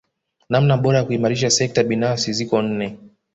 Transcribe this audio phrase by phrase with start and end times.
[0.49, 2.97] Namna bora ya kuimarisha sekta binafsi ziko nne